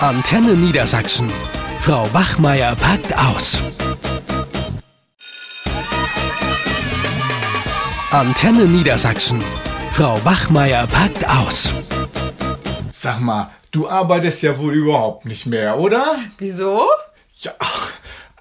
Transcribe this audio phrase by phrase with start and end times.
[0.00, 1.32] Antenne Niedersachsen.
[1.78, 3.62] Frau Wachmeier packt aus.
[8.10, 9.42] Antenne Niedersachsen.
[9.90, 11.72] Frau Wachmeier packt aus.
[12.92, 16.18] Sag mal, du arbeitest ja wohl überhaupt nicht mehr, oder?
[16.36, 16.82] Wieso?
[17.38, 17.52] Ja,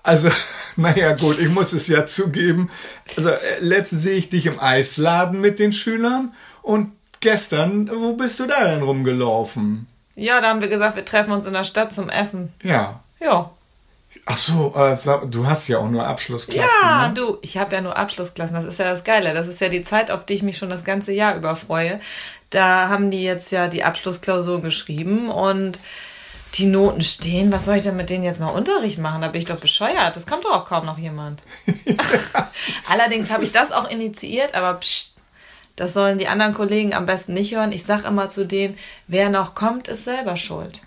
[0.03, 0.29] also,
[0.75, 2.69] naja gut, ich muss es ja zugeben.
[3.15, 6.33] Also, äh, letztens sehe ich dich im Eisladen mit den Schülern
[6.63, 6.91] und
[7.21, 9.87] gestern, wo bist du da denn rumgelaufen?
[10.15, 12.53] Ja, da haben wir gesagt, wir treffen uns in der Stadt zum Essen.
[12.63, 13.01] Ja.
[13.19, 13.51] Ja.
[14.25, 14.95] Ach so, äh,
[15.27, 16.69] du hast ja auch nur Abschlussklassen.
[16.81, 17.13] Ja, ne?
[17.13, 18.55] du, ich habe ja nur Abschlussklassen.
[18.55, 19.33] Das ist ja das Geile.
[19.33, 21.99] Das ist ja die Zeit, auf die ich mich schon das ganze Jahr über freue.
[22.49, 25.79] Da haben die jetzt ja die Abschlussklausur geschrieben und
[26.55, 27.51] die Noten stehen.
[27.51, 29.21] Was soll ich denn mit denen jetzt noch Unterricht machen?
[29.21, 30.15] Da bin ich doch bescheuert.
[30.15, 31.41] Das kommt doch auch kaum noch jemand.
[32.89, 35.14] Allerdings habe ich das auch initiiert, aber pst,
[35.75, 37.71] das sollen die anderen Kollegen am besten nicht hören.
[37.71, 40.81] Ich sag immer zu denen, wer noch kommt, ist selber schuld.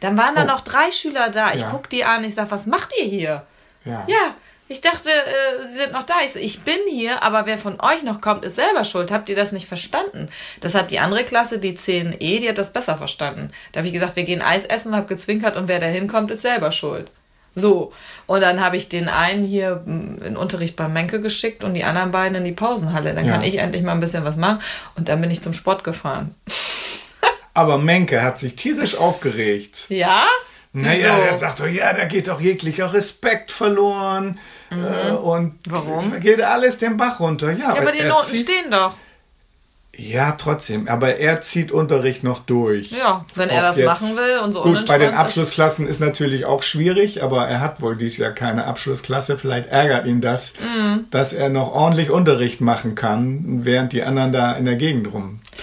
[0.00, 0.46] Dann waren da Oh.
[0.46, 1.52] noch drei Schüler da.
[1.54, 1.68] Ich Ja.
[1.70, 3.46] guck die an, ich sag, was macht ihr hier?
[3.84, 4.04] Ja.
[4.06, 4.34] Ja,
[4.68, 6.14] ich dachte, äh, sie sind noch da.
[6.24, 9.10] Ich, so, ich bin hier, aber wer von euch noch kommt, ist selber schuld.
[9.10, 10.28] Habt ihr das nicht verstanden?
[10.60, 13.50] Das hat die andere Klasse, die 10e, die hat das besser verstanden.
[13.72, 16.42] Da habe ich gesagt, wir gehen Eis essen, hab gezwinkert und wer da hinkommt, ist
[16.42, 17.10] selber schuld.
[17.54, 17.92] So.
[18.26, 21.84] Und dann habe ich den einen hier mm, in Unterricht beim Menke geschickt und die
[21.84, 23.14] anderen beiden in die Pausenhalle.
[23.14, 23.32] Dann Ja.
[23.34, 24.60] kann ich endlich mal ein bisschen was machen.
[24.96, 26.34] Und dann bin ich zum Sport gefahren.
[27.54, 29.86] Aber Menke hat sich tierisch aufgeregt.
[29.88, 30.24] Ja?
[30.72, 31.22] Naja, Wieso?
[31.22, 34.40] er sagt doch, ja, da geht doch jeglicher Respekt verloren.
[34.72, 35.72] Äh, und Mhm.
[35.72, 36.10] Warum?
[36.10, 37.52] Da geht alles den Bach runter.
[37.52, 38.94] Ja, Ja, aber die Noten stehen doch.
[39.96, 40.88] Ja, trotzdem.
[40.88, 42.90] Aber er zieht Unterricht noch durch.
[42.90, 45.14] Ja, wenn er Ob das jetzt- machen will und so Gut, bei den.
[45.14, 49.38] Abschlussklassen ist natürlich auch schwierig, aber er hat wohl dieses Jahr keine Abschlussklasse.
[49.38, 51.06] Vielleicht ärgert ihn das, Mhm.
[51.10, 55.12] dass er noch ordentlich Unterricht machen kann, während die anderen da in der Gegend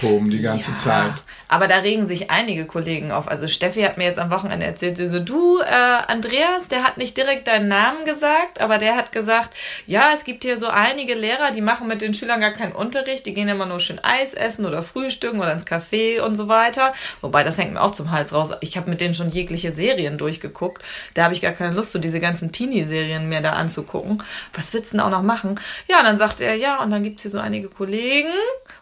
[0.02, 1.12] rumtoben die ganze Ja, Zeit.
[1.48, 3.28] Aber da regen sich einige Kollegen auf.
[3.28, 6.96] Also Steffi hat mir jetzt am Wochenende erzählt, sie so, du, äh, Andreas, der hat
[6.96, 9.50] nicht direkt deinen Namen gesagt, aber der hat gesagt,
[9.86, 13.26] ja, es gibt hier so einige Lehrer, die machen mit den Schülern gar keinen Unterricht,
[13.26, 16.94] die gehen immer nur schön Eis essen oder frühstücken oder ins Café und so weiter.
[17.20, 18.50] Wobei, das hängt mir auch zum Hals raus.
[18.60, 20.82] Ich habe mit denen schon jegliche Serien durchgeguckt.
[21.14, 24.22] Da habe ich gar keine Lust, so diese ganzen Teenie-Serien mir da anzugucken.
[24.54, 25.60] Was willst du denn auch noch machen?
[25.86, 28.30] Ja, und dann sagt er, ja, und dann gibt's hier so einige Kollegen,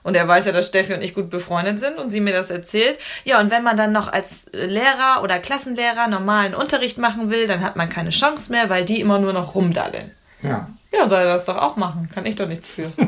[0.03, 2.51] und er weiß ja, dass Steffi und ich gut befreundet sind und sie mir das
[2.51, 2.99] erzählt.
[3.25, 7.63] Ja, und wenn man dann noch als Lehrer oder Klassenlehrer normalen Unterricht machen will, dann
[7.63, 10.11] hat man keine Chance mehr, weil die immer nur noch rumdallen.
[10.43, 10.69] Ja.
[10.93, 12.09] Ja, soll er das doch auch machen.
[12.13, 12.87] Kann ich doch nichts für.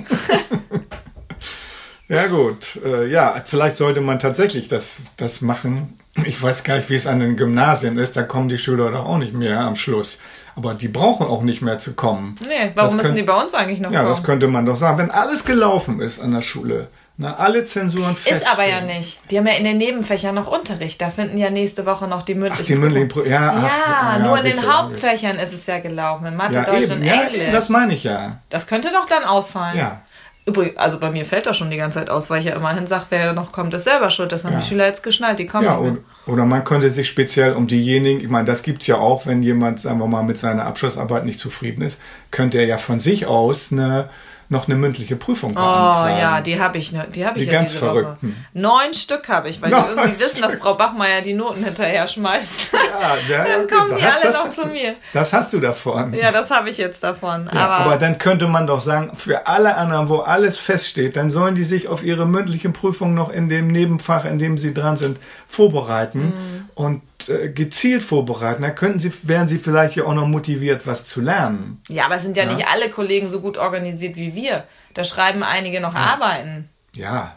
[2.09, 5.99] Ja gut, äh, ja, vielleicht sollte man tatsächlich das, das machen.
[6.25, 9.07] Ich weiß gar nicht, wie es an den Gymnasien ist, da kommen die Schüler doch
[9.07, 10.21] auch nicht mehr am Schluss.
[10.55, 12.35] Aber die brauchen auch nicht mehr zu kommen.
[12.47, 14.11] Nee, warum Das müssen könnt- die bei uns eigentlich noch Ja, kommen?
[14.11, 14.99] das könnte man doch sagen.
[14.99, 18.39] Wenn alles gelaufen ist an der Schule, na, alle Zensuren feststehen.
[18.39, 19.19] ist aber ja nicht.
[19.31, 21.01] Die haben ja in den Nebenfächern noch Unterricht.
[21.01, 23.31] Da finden ja nächste Woche noch die mündlichen Ach, die mündlichen Prüfungen.
[23.33, 26.27] Ja, Ja, ach, nur in den Hauptfächern ist es ja gelaufen.
[26.27, 27.43] In Mathe, Ja, Deutsch eben, und ja, Englisch.
[27.43, 28.39] eben, das meine ich ja.
[28.49, 29.77] Das könnte doch dann ausfallen.
[29.79, 30.01] Ja.
[30.45, 32.89] Übrigens, also bei mir fällt das schon die ganze Zeit aus, weil ich ja immerhin
[32.89, 34.33] sage, wer noch kommt, ist selber schuld.
[34.33, 34.59] Das haben Ja.
[34.59, 38.21] die Schüler jetzt geschnallt, die kommen Ja, und, oder man könnte sich speziell um diejenigen,
[38.21, 41.39] ich meine, das gibt's ja auch, wenn jemand, sagen wir mal, mit seiner Abschlussarbeit nicht
[41.39, 42.01] zufrieden ist,
[42.33, 44.09] könnte er ja von sich aus eine,
[44.53, 46.19] noch eine mündliche Prüfung Oh beantragen.
[46.21, 48.29] ja, die habe ich, ne, die habe ich Die ja ganz diese Verrückten.
[48.29, 48.37] Woche.
[48.61, 50.63] Neun Stück habe ich, weil Neun die irgendwie wissen, dass Stück.
[50.63, 52.71] Frau Bachmeier die Noten hinterher schmeißt.
[52.73, 54.95] Ja, ja, Dann okay, kommen das die alle das noch zu mir.
[55.13, 56.15] Das hast du davon.
[56.15, 57.51] ja, das habe ich jetzt davon.
[57.53, 61.31] Ja, aber, aber dann könnte man doch sagen, für alle anderen, wo alles feststeht, dann
[61.31, 64.97] sollen die sich auf ihre mündlichen Prüfungen noch in dem Nebenfach, in dem sie dran
[64.97, 66.69] sind, vorbereiten Mhm.
[66.75, 68.63] und gezielt vorbereiten.
[68.63, 71.81] Dann könnten sie, wären sie vielleicht ja auch noch motiviert, was zu lernen.
[71.89, 74.65] ja, aber es sind ja, nicht alle Kollegen so gut organisiert wie wir.
[74.95, 76.69] Da schreiben einige noch Arbeiten.
[76.95, 77.37] Ja.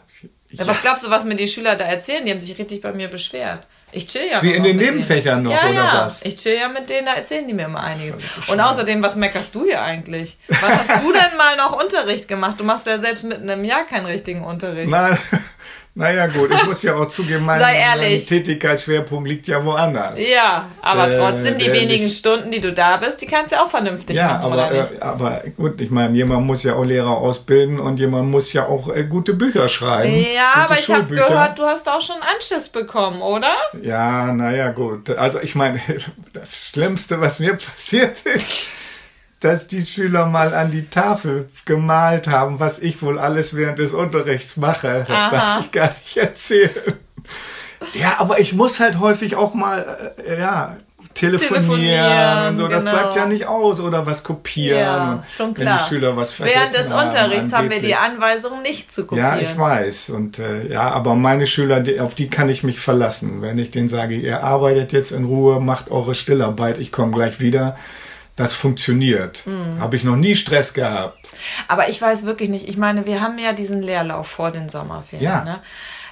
[0.50, 0.66] Ja.
[0.66, 2.24] Was glaubst du, was mir die Schüler da erzählen?
[2.24, 3.66] Die haben sich richtig bei mir beschwert.
[3.92, 5.44] Ich chill ja Wie in den Nebenfächern denen.
[5.44, 6.04] noch, ja, oder ja.
[6.04, 6.24] was?
[6.24, 8.18] Ich chill ja mit denen, da erzählen die mir immer einiges.
[8.48, 10.38] Und außerdem, was meckerst du hier eigentlich?
[10.48, 12.58] Wann hast du denn mal noch Unterricht gemacht?
[12.58, 14.88] Du machst ja selbst mitten im Jahr keinen richtigen Unterricht.
[14.88, 15.16] Na,
[15.96, 17.98] naja, gut, ich muss ja auch zugeben, mein, mein.
[18.24, 20.20] Tätigkeitsschwerpunkt liegt ja woanders.
[20.30, 23.56] Ja, aber Äh, trotzdem, die wenigen nicht- Stunden, die du da bist, die kannst du
[23.56, 24.92] ja auch vernünftig Ja, machen, aber, oder nicht?
[24.92, 28.66] äh, aber gut, ich meine, jemand muss ja auch Lehrer ausbilden und jemand muss ja
[28.66, 30.24] auch äh, gute Bücher schreiben.
[30.34, 33.52] ja, aber ich habe gehört, du hast auch schon Anschiss bekommen, oder?
[33.82, 35.10] Ja, naja, gut.
[35.10, 35.80] Also ich meine,
[36.34, 38.68] das Schlimmste, was mir passiert ist,
[39.40, 43.92] dass die Schüler mal an die Tafel gemalt haben, was ich wohl alles während des
[43.92, 45.04] Unterrichts mache.
[45.06, 45.30] Das Aha.
[45.30, 46.70] darf ich gar nicht erzählen.
[47.92, 50.76] Ja, aber ich muss halt häufig auch mal, äh, ja,
[51.16, 52.68] telefonieren, Telefonieren, und so.
[52.68, 52.96] Das genau.
[52.96, 54.78] bleibt ja nicht aus oder was kopieren.
[54.78, 55.80] Ja, schon Wenn klar.
[55.82, 58.26] die Schüler was vergessen Während des haben, Unterrichts haben wir die angeblich.
[58.26, 59.34] Anweisung, nicht zu kopieren.
[59.34, 60.10] Ja, ich weiß.
[60.10, 63.42] Und äh, ja, aber meine Schüler, die, auf die kann ich mich verlassen.
[63.42, 67.40] Wenn ich denen sage, ihr arbeitet jetzt in Ruhe, macht eure Stillarbeit, ich komme gleich
[67.40, 67.76] wieder.
[68.36, 69.38] Das funktioniert.
[69.46, 69.80] Hm.
[69.80, 71.30] Habe ich noch nie Stress gehabt.
[71.68, 72.68] Aber ich weiß wirklich nicht.
[72.68, 75.24] Ich meine, wir haben ja diesen Leerlauf vor den Sommerferien.
[75.24, 75.44] Ja.
[75.44, 75.60] Ne?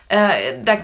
[0.08, 0.76] Äh, da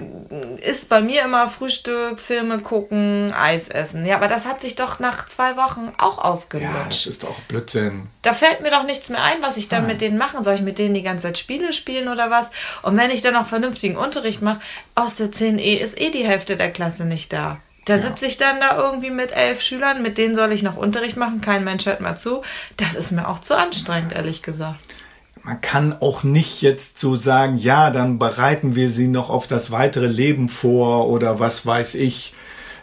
[0.61, 4.07] ist bei mir immer Frühstück, Filme gucken, Eis essen.
[4.07, 6.75] Ja, aber das hat sich doch nach zwei Wochen auch Ja, ausgelutscht.
[6.89, 8.09] das ist doch Blödsinn.
[8.23, 10.55] Da fällt mir doch nichts mehr ein, was ich dann mit denen machen soll.
[10.55, 12.51] Ich mit denen die ganze Zeit Spiele spielen oder was?
[12.83, 14.61] Und wenn ich dann noch vernünftigen Unterricht mache,
[14.95, 17.59] aus der 10e ist eh die Hälfte der Klasse nicht da.
[17.91, 21.17] Da sitze ich dann da irgendwie mit elf Schülern, mit denen soll ich noch Unterricht
[21.17, 22.43] machen, kein Mensch hört mal zu.
[22.77, 24.79] Das ist mir auch zu anstrengend, ehrlich gesagt.
[25.43, 29.73] Man kann auch nicht jetzt so sagen, ja, dann bereiten wir sie noch auf das
[29.73, 32.33] weitere Leben vor oder was weiß ich.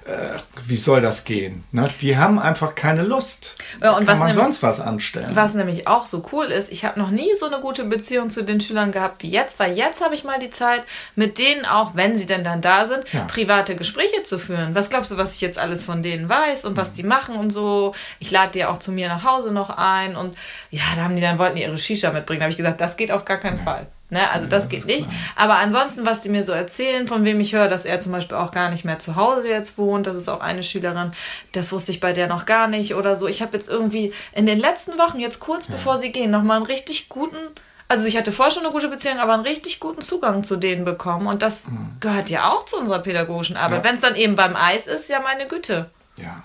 [0.08, 1.66] Äh, wie soll das gehen?
[1.74, 1.90] Ne?
[2.00, 3.56] Die haben einfach keine Lust.
[3.84, 5.36] Ja, und kann was man nämlich- sonst was anstellen?
[5.36, 8.44] Was nämlich auch so cool ist, ich habe noch nie so eine gute Beziehung zu
[8.44, 10.84] den Schülern gehabt wie jetzt, weil jetzt habe ich mal die Zeit,
[11.16, 13.26] mit denen auch, wenn sie denn dann da sind, Ja.
[13.26, 14.74] private Gespräche zu führen.
[14.76, 17.50] Was glaubst du, was ich jetzt alles von denen weiß und was die machen und
[17.52, 17.94] so?
[18.20, 20.38] Ich lade die auch zu mir nach Hause noch ein und
[20.72, 22.40] ja, da haben die dann wollten die ihre Shisha mitbringen.
[22.40, 23.88] Da habe ich gesagt, das geht auf gar keinen Fall.
[24.10, 25.10] Ne, also das geht nicht.
[25.36, 28.38] Aber ansonsten, was die mir so erzählen, von wem ich höre, dass er zum Beispiel
[28.38, 31.12] auch gar nicht mehr zu Hause jetzt wohnt, das ist auch eine Schülerin,
[31.52, 33.28] das wusste ich bei der noch gar nicht oder so.
[33.28, 36.66] Ich habe jetzt irgendwie in den letzten Wochen, jetzt kurz bevor sie gehen, nochmal einen
[36.66, 37.36] richtig guten,
[37.90, 40.86] also ich hatte vorher schon eine gute Beziehung, aber einen richtig guten Zugang zu denen
[40.86, 41.28] bekommen.
[41.28, 41.68] Und das
[42.00, 43.80] gehört ja auch zu unserer pädagogischen Arbeit.
[43.80, 43.84] Ja.
[43.84, 45.90] Wenn es dann eben beim Eis ist, ja meine Güte.
[46.18, 46.44] Ja.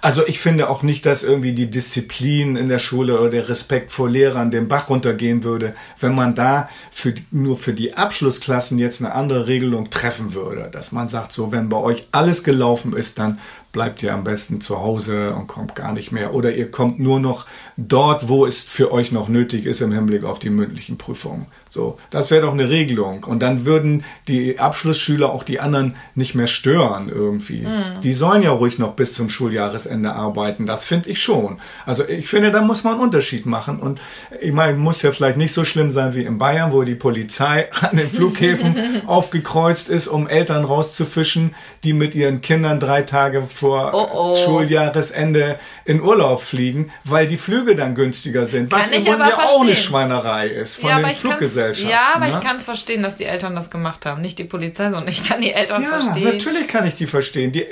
[0.00, 3.92] Also ich finde auch nicht, dass irgendwie die Disziplin in der Schule oder der Respekt
[3.92, 9.02] vor Lehrern den Bach runtergehen würde, wenn man da für nur für die Abschlussklassen jetzt
[9.02, 10.68] eine andere Regelung treffen würde.
[10.70, 13.38] Dass man sagt, so wenn bei euch alles gelaufen ist, dann
[13.72, 16.32] bleibt ihr am besten zu Hause und kommt gar nicht mehr.
[16.34, 17.44] Oder ihr kommt nur noch
[17.76, 21.46] dort, wo es für euch noch nötig ist im Hinblick auf die mündlichen Prüfungen.
[21.68, 23.24] So, das wäre doch eine Regelung.
[23.24, 27.66] Und dann würden die Abschlussschüler auch die anderen nicht mehr stören irgendwie.
[28.02, 30.66] Die sollen ja ruhig noch bis zum Schuljahresende arbeiten.
[30.66, 31.58] Das finde ich schon.
[31.84, 33.80] Also ich finde, da muss man einen Unterschied machen.
[33.80, 34.00] Und
[34.40, 37.68] ich meine, muss ja vielleicht nicht so schlimm sein wie in Bayern, wo die Polizei
[37.80, 41.54] an den Flughäfen aufgekreuzt ist, um Eltern rauszufischen,
[41.84, 44.34] die mit ihren Kindern drei Tage vor Oh, oh.
[44.34, 48.70] Schuljahresende in Urlaub fliegen, weil die Flüge dann günstiger sind.
[48.72, 49.76] Was Kann ich übrigens aber ja auch eine verstehen.
[49.76, 51.14] Schweinerei ist von ja, den aber
[51.56, 51.90] Fluggesellschaften.
[51.90, 52.30] ja, aber ne?
[52.30, 54.20] ich kann es verstehen, dass die Eltern das gemacht haben.
[54.20, 56.24] Nicht die Polizei, sondern ich kann die Eltern Ja, verstehen.
[56.24, 57.52] natürlich kann ich die verstehen.
[57.52, 57.66] Die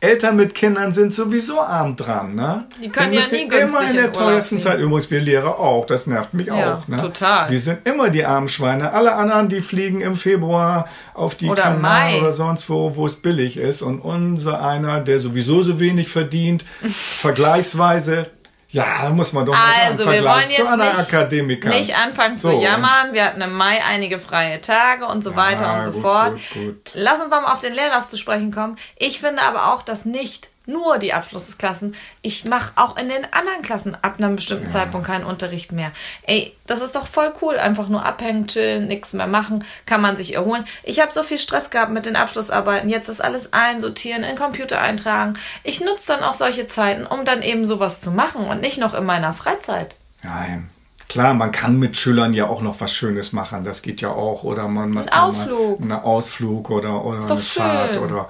[0.00, 2.66] Eltern mit Kindern sind sowieso arm dran, ne?
[2.82, 4.70] Die können ja nie günstig immer in der teuersten fliegen.
[4.70, 4.80] Zeit.
[4.80, 5.86] Übrigens, wir Lehrer auch.
[5.86, 6.98] Das nervt mich Ja, auch, ne?
[7.00, 7.50] total.
[7.50, 8.92] Wir sind immer die armen Schweine.
[8.92, 12.20] Alle anderen, die fliegen im Februar auf die Oder Kanaren Mai.
[12.20, 13.82] oder sonst wo, wo es billig ist.
[13.82, 18.30] Und unser einer, der sowieso so wenig verdient, vergleichsweise,
[18.72, 21.96] ja, da muss man doch mal sagen, Also, wir wollen zu jetzt einer nicht, nicht
[21.96, 23.12] anfangen zu So, jammern.
[23.12, 26.32] Wir hatten im Mai einige freie Tage und so weiter und so gut, fort.
[26.54, 26.90] gut, gut.
[26.94, 28.76] Lass uns auch mal auf den Leerlauf zu sprechen kommen.
[28.96, 33.62] Ich finde aber auch, dass nicht nur die Abschlussklassen, ich mache auch in den anderen
[33.62, 35.92] Klassen ab einem bestimmten Zeitpunkt keinen Unterricht mehr.
[36.22, 37.56] Ey, das ist doch voll cool.
[37.58, 40.64] Einfach nur abhängen, chillen, nichts mehr machen, kann man sich erholen.
[40.82, 42.90] Ich habe so viel Stress gehabt mit den Abschlussarbeiten.
[42.90, 45.34] Jetzt ist alles einsortieren, in Computer eintragen.
[45.64, 48.94] Ich nutze dann auch solche Zeiten, um dann eben sowas zu machen und nicht noch
[48.94, 49.96] in meiner Freizeit.
[50.22, 50.70] Nein.
[51.08, 54.44] Klar, man kann mit Schülern ja auch noch was Schönes machen, das geht ja auch.
[54.44, 55.80] Oder man macht mal Ausflug.
[55.80, 57.98] einen Ausflug oder, oder eine Fahrt schön.
[57.98, 58.28] oder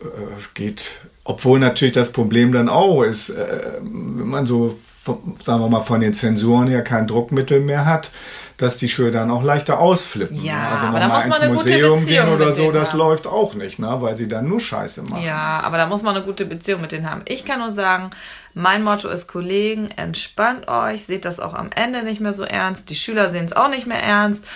[0.00, 0.06] äh,
[0.54, 0.98] geht.
[1.28, 5.80] Obwohl natürlich das Problem dann auch ist, äh, wenn man so, von, sagen wir mal,
[5.80, 8.10] von den Zensuren her kein Druckmittel mehr hat,
[8.58, 10.42] dass die Schüler dann auch leichter ausflippen.
[10.42, 10.68] Ja, ne?
[10.68, 12.92] also aber da muss man ins eine gute Museum Beziehung gehen oder so, denen das
[12.92, 12.98] haben.
[12.98, 13.96] läuft auch nicht, ne?
[14.00, 15.22] weil sie dann nur Scheiße machen.
[15.24, 17.22] Ja, aber da muss man eine gute Beziehung mit denen haben.
[17.26, 18.10] Ich kann nur sagen,
[18.54, 22.88] mein Motto ist, Kollegen, entspannt euch, seht das auch am Ende nicht mehr so ernst.
[22.88, 24.46] Die Schüler sehen es auch nicht mehr ernst.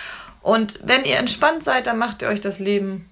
[0.41, 3.09] Und wenn ihr entspannt seid, dann macht ihr euch das Leben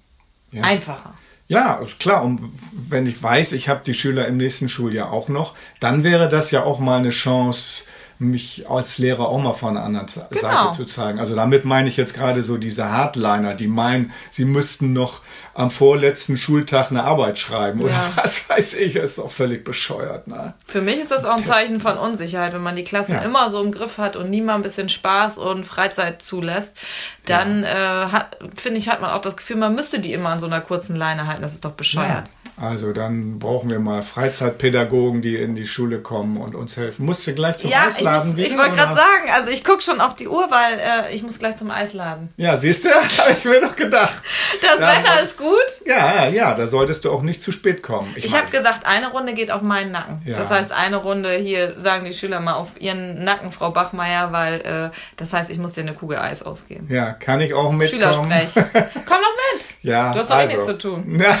[0.50, 0.62] Ja.
[0.64, 1.12] einfacher.
[1.50, 2.22] Ja, klar.
[2.22, 2.40] Und
[2.88, 6.52] wenn ich weiß, ich habe die Schüler im nächsten Schuljahr auch noch, dann wäre das
[6.52, 7.86] ja auch mal eine Chance,
[8.20, 10.42] mich als Lehrer auch mal von einer anderen Ze- Genau.
[10.42, 11.18] Seite zu zeigen.
[11.18, 15.22] Also damit meine ich jetzt gerade so diese Hardliner, die meinen, sie müssten noch
[15.54, 18.10] am vorletzten Schultag eine Arbeit schreiben oder Ja.
[18.16, 20.26] was weiß ich, ist doch völlig bescheuert.
[20.28, 20.52] Ne?
[20.66, 23.22] Für mich ist das auch ein Zeichen von Unsicherheit, wenn man die Klassen Ja.
[23.22, 26.76] immer so im Griff hat und niemand ein bisschen Spaß und Freizeit zulässt,
[27.24, 30.40] dann äh, hat, finde ich, hat man auch das Gefühl, man müsste die immer an
[30.40, 31.42] so einer kurzen Leine halten.
[31.42, 32.24] Das ist doch bescheuert.
[32.60, 37.06] Also dann brauchen wir mal Freizeitpädagogen, die in die Schule kommen und uns helfen.
[37.06, 38.46] Musst du gleich zum Ja, ich, Eisladen muss- gehen?
[38.46, 41.38] ich wollte gerade sagen, also ich gucke schon auf die Uhr, weil äh, ich muss
[41.38, 42.28] gleich zum Eisladen.
[42.36, 44.22] Ja, siehst du, habe ich mir doch gedacht.
[44.60, 45.56] Das Ja, Wetter ist gut.
[45.86, 48.12] Ja, Ja, ja, da solltest du auch nicht zu spät kommen.
[48.16, 50.20] Ich, habe gesagt, eine Runde geht auf meinen Nacken.
[50.26, 50.38] Ja.
[50.38, 54.60] Das heißt, eine Runde hier sagen die Schüler mal auf ihren Nacken, Frau Bachmeier, weil
[54.60, 56.86] äh, das heißt, ich muss dir eine Kugel Eis ausgeben.
[56.90, 58.02] Ja, kann ich auch mitkommen?
[58.02, 58.52] Schülersprech.
[58.54, 59.64] Komm doch mit.
[59.82, 60.52] Ja, Du hast doch eh also.
[60.52, 61.04] nichts zu tun.
[61.06, 61.36] Na,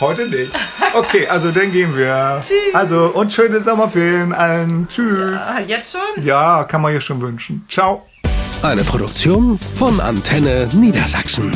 [0.00, 0.52] heute nicht.
[0.94, 2.40] Okay, also dann gehen wir.
[2.42, 2.74] Tschüss.
[2.74, 4.88] Also, und schöne Sommerferien allen.
[4.88, 5.40] Tschüss.
[5.40, 6.24] Ah, jetzt schon?
[6.24, 7.64] Ja, kann man ja schon wünschen.
[7.68, 8.06] Ciao.
[8.62, 11.52] Eine Produktion von Antenne Niedersachsen.